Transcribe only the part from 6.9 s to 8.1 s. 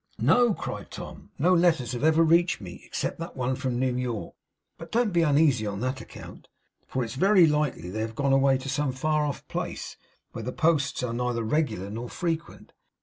it's very likely they